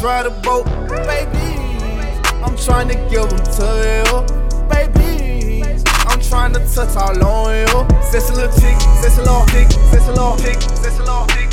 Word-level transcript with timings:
drive 0.00 0.24
the 0.24 0.30
boat, 0.40 0.64
baby. 1.04 1.60
I'm 2.42 2.56
trying 2.56 2.88
to 2.88 2.94
give 3.10 3.28
them 3.28 3.44
to 3.58 3.68
you, 3.84 4.08
baby. 4.66 5.62
I'm 6.08 6.20
trying 6.20 6.54
to 6.54 6.60
touch 6.74 6.96
all 6.96 7.22
on 7.22 7.54
you. 7.54 8.00
Little 8.10 8.48
chick, 8.58 8.80
a 8.80 9.20
little 9.20 9.46
chick, 9.48 9.68
a 9.68 10.10
little 10.10 10.36
chick, 10.38 10.56
a 10.56 11.02
little 11.02 11.26
chick. 11.26 11.49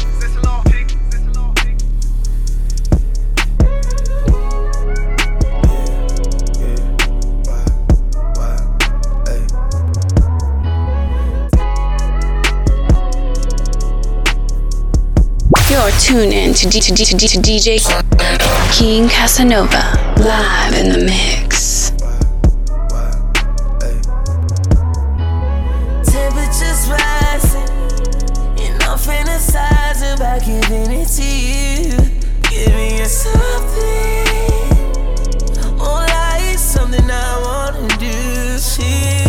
Tune 16.08 16.32
in 16.32 16.54
to, 16.54 16.70
D- 16.70 16.80
to, 16.80 16.94
D- 16.94 17.04
to, 17.04 17.18
D- 17.18 17.28
to 17.28 17.38
DJ 17.40 17.82
King 18.72 19.10
Casanova 19.10 19.92
live 20.22 20.74
in 20.74 20.94
the 20.94 21.00
mix. 21.06 21.92
Rising, 26.88 27.68
and 28.58 28.84
I'm 28.84 28.98
fantasizing 28.98 30.16
about 30.16 30.46
giving 30.46 30.92
it 30.94 31.08
to 31.10 31.26
you. 31.26 31.98
Something, 33.06 34.28
something 36.58 37.12
I 37.12 37.72
wanna 37.74 37.98
do. 37.98 39.27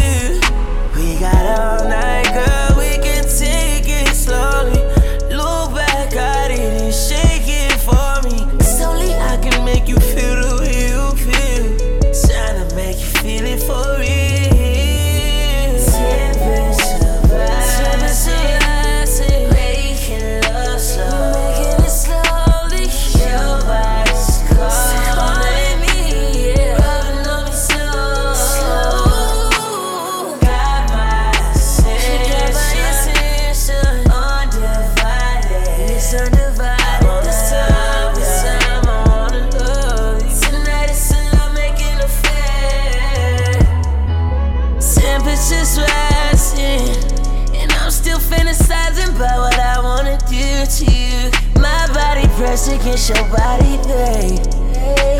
you, 50.58 50.66
to 50.66 50.84
you. 50.84 51.30
My 51.60 51.86
body 51.94 52.26
pressed 52.36 52.68
against 52.68 53.08
your 53.08 53.22
body, 53.28 53.76
babe. 53.86 54.38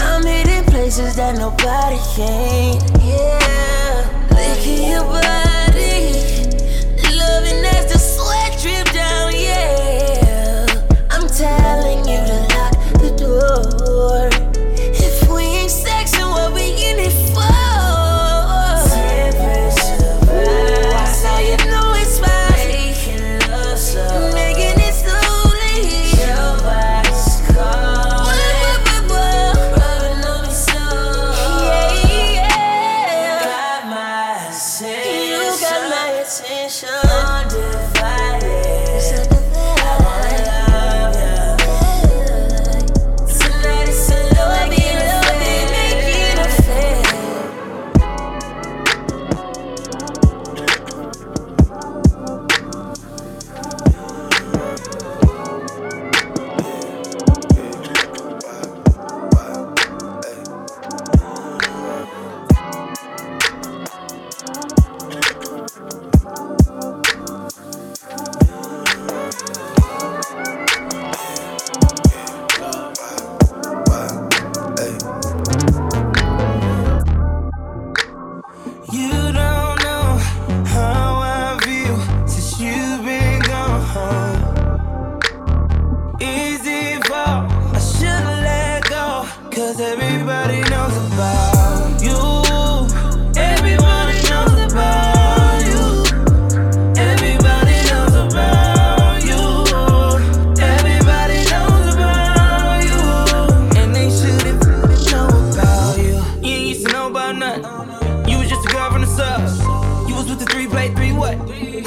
I'm 0.01 0.25
hitting 0.25 0.65
places 0.65 1.15
that 1.17 1.37
nobody 1.37 1.99
can. 2.15 2.81
Yeah, 3.01 4.27
licking 4.31 4.91
your 4.91 5.05
body, 5.05 6.15
loving 7.15 7.65
as 7.75 7.93
the 7.93 7.99
sweat 7.99 8.59
drip 8.61 8.93
down, 8.93 9.33
yeah. 9.35 10.38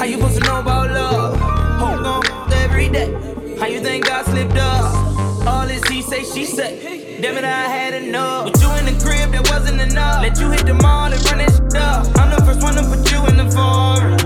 How 0.02 0.08
you 0.08 0.16
supposed 0.16 0.42
to 0.42 0.48
know 0.48 0.58
about 0.58 0.90
love? 0.90 1.38
Hold 1.38 2.04
on 2.04 2.52
every 2.54 2.88
day. 2.88 3.12
How 3.56 3.66
you 3.66 3.78
think 3.78 4.04
God 4.04 4.24
slipped 4.24 4.56
up? 4.56 5.46
All 5.46 5.64
this 5.64 5.80
he 5.86 6.02
say, 6.02 6.24
she 6.24 6.44
say. 6.44 7.20
Damn 7.20 7.38
it, 7.38 7.44
I 7.44 7.68
had 7.68 7.94
enough. 7.94 8.46
With 8.46 8.60
you 8.60 8.68
in 8.78 8.86
the 8.86 9.00
crib, 9.00 9.30
that 9.30 9.48
wasn't 9.48 9.80
enough. 9.80 10.20
Let 10.22 10.40
you 10.40 10.50
hit 10.50 10.66
the 10.66 10.74
mall 10.74 11.12
and 11.12 11.24
run 11.26 11.38
that 11.38 11.52
shit 11.52 11.80
up. 11.80 12.18
I'm 12.18 12.30
the 12.30 12.44
first 12.44 12.62
one 12.64 12.74
to 12.74 12.82
put 12.82 13.12
you 13.12 13.24
in 13.28 13.36
the 13.36 13.48
forest. 13.54 14.21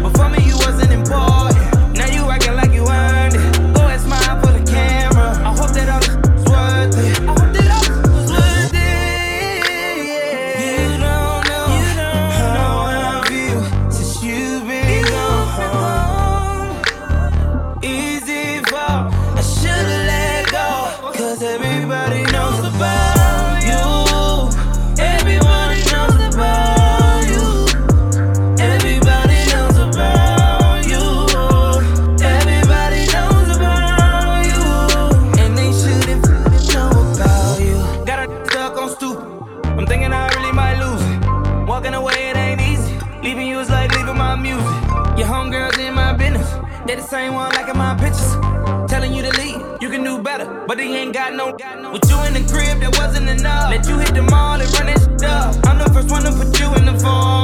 With 51.46 52.10
you 52.10 52.18
in 52.24 52.34
the 52.34 52.44
crib, 52.50 52.80
that 52.80 52.98
wasn't 52.98 53.28
enough. 53.28 53.70
Let 53.70 53.86
you 53.88 53.98
hit 53.98 54.14
the 54.14 54.22
mall 54.22 54.60
and 54.60 54.68
run 54.74 54.88
it 54.88 55.22
up. 55.22 55.54
I'm 55.64 55.78
the 55.78 55.88
first 55.94 56.10
one 56.10 56.24
to 56.24 56.32
put 56.32 56.58
you 56.58 56.74
in 56.74 56.86
the 56.86 56.98
fall. 56.98 57.35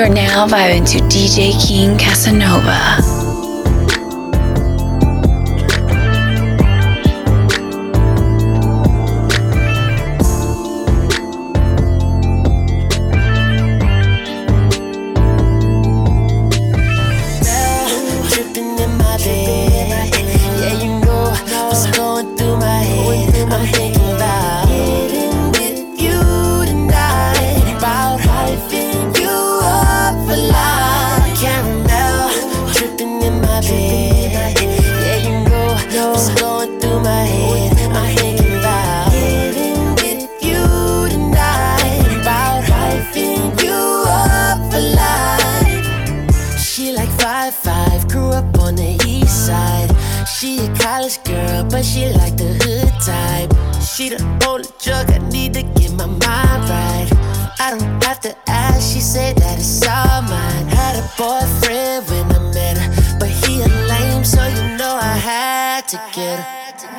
You're 0.00 0.08
now 0.08 0.46
vibing 0.46 0.90
to 0.92 0.98
DJ 1.14 1.52
King 1.60 1.98
Casanova. 1.98 3.19
but 51.80 51.86
she 51.86 52.10
like 52.12 52.36
the 52.36 52.52
hood 52.60 52.92
type. 53.00 53.50
She 53.80 54.10
the 54.10 54.20
only 54.46 54.68
drug 54.84 55.10
I 55.10 55.16
need 55.30 55.54
to 55.54 55.62
get 55.62 55.90
my 55.92 56.04
mind 56.04 56.62
right. 56.68 57.08
I 57.58 57.70
don't 57.70 58.04
have 58.04 58.20
to 58.20 58.36
ask, 58.46 58.92
she 58.92 59.00
said 59.00 59.36
that 59.38 59.58
it's 59.58 59.80
all 59.88 60.20
mine. 60.28 60.66
Had 60.68 60.96
a 61.00 61.06
boyfriend 61.16 62.04
when 62.10 62.26
I 62.36 62.40
met 62.52 62.76
her, 62.76 63.18
but 63.18 63.30
he 63.30 63.62
a 63.62 63.68
lame, 63.88 64.24
so 64.24 64.44
you 64.46 64.76
know 64.76 64.94
I 65.00 65.16
had 65.30 65.88
to 65.88 65.96
get 66.12 66.36
her. 66.40 66.46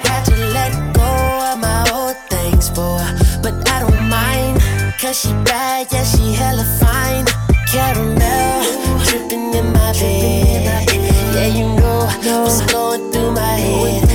Had 0.09 0.23
to 0.31 0.35
let 0.57 0.71
go 0.95 1.11
of 1.51 1.59
my 1.59 1.81
old 1.93 2.17
things 2.33 2.69
for 2.69 2.97
her, 2.97 3.13
but 3.43 3.53
I 3.69 3.81
don't 3.85 4.09
mind. 4.09 4.61
Cause 4.99 5.21
she 5.21 5.31
bad, 5.45 5.93
yeah, 5.93 6.03
she 6.03 6.33
hella 6.33 6.65
fine. 6.81 7.25
Caramel 7.69 8.65
dripping 9.05 9.53
in 9.53 9.67
my 9.73 9.93
bed. 9.93 10.89
Yeah, 11.35 11.45
you 11.45 11.67
know 11.79 12.09
what's 12.41 12.61
going 12.73 13.11
through 13.11 13.31
my 13.31 13.57
head. 13.57 14.10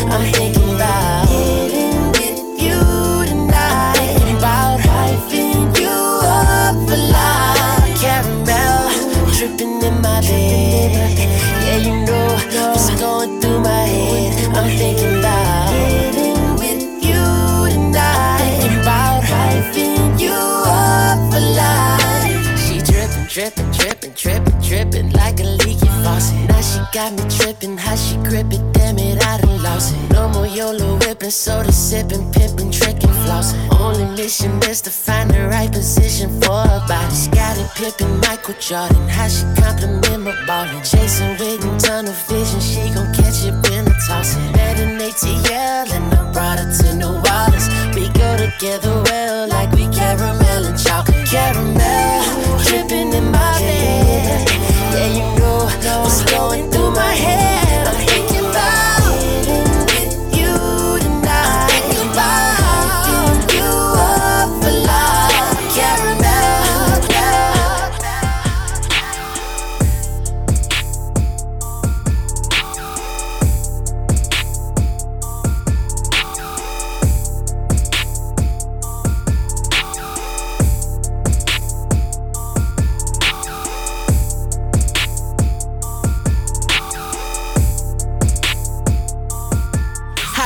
Got 26.97 27.13
me 27.13 27.29
tripping, 27.29 27.77
how 27.77 27.95
she 27.95 28.17
grip 28.25 28.51
it, 28.51 28.63
damn 28.73 28.97
it, 28.99 29.23
I 29.23 29.37
done 29.39 29.63
lost 29.63 29.95
it. 29.95 30.11
No 30.11 30.29
more 30.31 30.47
YOLO 30.47 30.97
whipping, 31.01 31.31
soda 31.31 31.71
sipping, 31.71 32.33
pimping, 32.33 32.71
tricking, 32.71 33.13
flossing. 33.25 33.61
Only 33.79 34.07
mission 34.17 34.53
is 34.65 34.81
to 34.83 34.91
find 34.91 35.31
the 35.31 35.49
right 35.49 35.71
position 35.71 36.31
for 36.41 36.63
her 36.65 36.83
body. 36.89 37.15
Scottie 37.15 37.69
Pippen, 37.77 38.21
Michael 38.21 38.55
Jordan, 38.59 39.07
how 39.09 39.29
she 39.29 39.45
compliment 39.61 40.23
my 40.23 40.35
ballin'. 40.47 40.83
Chasing 40.83 41.37
with 41.39 41.61
tunnel 41.85 42.15
vision, 42.29 42.61
she 42.61 42.89
gon' 42.95 43.13
catch 43.13 43.45
it 43.45 43.53
when 43.69 43.87
I 43.87 43.95
toss 44.07 44.35
it. 44.35 44.57
Met 44.57 44.81
an 44.81 44.99
ATL 44.99 45.93
and 45.93 46.15
I 46.15 46.33
brought 46.33 46.59
her 46.59 46.73
to 46.79 46.95
New 46.97 47.13
Orleans. 47.37 47.69
We 47.95 48.09
go 48.17 48.29
together 48.39 49.03
well, 49.05 49.47
like 49.49 49.71
we 49.73 49.87
caramel 49.89 50.46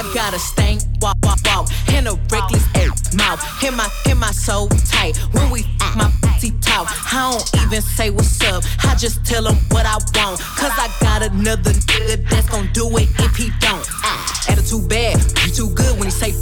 I 0.00 0.14
got 0.14 0.32
a 0.32 0.38
stank, 0.38 0.81
walk, 1.02 1.19
walk, 1.23 1.41
walk, 1.44 1.69
and 1.88 2.08
a 2.08 2.14
reckless 2.32 2.64
ass 2.75 3.14
mouth. 3.14 3.38
Hit 3.61 3.75
my, 3.75 3.87
hit 4.06 4.17
my 4.17 4.31
soul 4.31 4.67
tight. 4.88 5.19
When 5.32 5.50
we 5.50 5.61
f, 5.82 5.94
my 5.94 6.11
pussy 6.23 6.52
talk. 6.62 6.88
I 7.12 7.31
don't 7.32 7.64
even 7.67 7.82
say 7.82 8.08
what's 8.08 8.41
up. 8.44 8.64
I 8.83 8.95
just 8.95 9.26
tell 9.26 9.47
him 9.47 9.57
what 9.69 9.85
I 9.85 9.99
want. 10.16 10.40
Cause 10.57 10.73
I 10.73 10.88
got 11.02 11.23
another 11.23 11.73
nigga 11.73 12.26
that's 12.30 12.49
gon' 12.49 12.71
do 12.73 12.88
it 12.97 13.11
if 13.19 13.37
he 13.37 13.50
don't. 13.61 13.85
Ah, 14.02 14.47
attitude 14.49 14.88
bad, 14.88 15.21
you 15.45 15.52
too 15.52 15.69
good. 15.75 15.92
When 15.99 16.04
he 16.04 16.11
say 16.11 16.33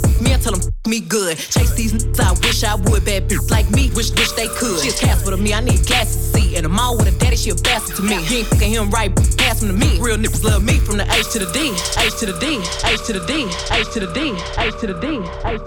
me, 0.89 0.99
good. 0.99 1.37
Chase 1.37 1.73
these 1.75 1.93
niggas, 1.93 2.19
I 2.19 2.31
wish 2.41 2.63
I 2.63 2.75
would. 2.75 3.05
Bad 3.05 3.29
bitch 3.29 3.49
like 3.51 3.69
me, 3.69 3.91
wish, 3.93 4.11
wish 4.11 4.31
they 4.33 4.47
could. 4.47 4.81
She's 4.81 4.99
Casper 4.99 5.31
to 5.31 5.37
me, 5.37 5.53
I 5.53 5.61
need 5.61 5.85
glasses 5.85 6.31
to 6.31 6.39
see. 6.39 6.57
And 6.57 6.65
I'm 6.65 6.79
all 6.79 6.97
with 6.97 7.07
a 7.07 7.17
daddy, 7.19 7.35
she 7.35 7.51
a 7.51 7.55
bastard 7.55 7.95
to 7.97 8.01
me. 8.01 8.17
He 8.23 8.39
ain't 8.39 8.47
fucking 8.47 8.71
him 8.71 8.89
right, 8.89 9.15
pass 9.37 9.61
him 9.61 9.69
to 9.69 9.73
me. 9.73 9.99
Real 10.01 10.17
niggas 10.17 10.43
love 10.43 10.63
me 10.63 10.79
from 10.79 10.97
the 10.97 11.05
H 11.13 11.29
to 11.33 11.39
the 11.39 11.49
D, 11.53 11.71
H 12.01 12.17
to 12.19 12.25
the 12.25 12.37
D, 12.39 12.57
H 12.83 13.05
to 13.05 13.13
the 13.13 13.23
D, 13.29 13.45
H 13.71 13.93
to 13.93 13.99
the 13.99 14.11
D, 14.13 14.33
H 14.57 14.73
to 14.81 14.87
the 14.87 14.97
D, 14.99 15.21
H 15.45 15.61